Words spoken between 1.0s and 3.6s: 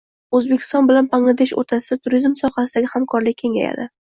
Bangladesh o‘rtasida turizm sohasidagi hamkorlik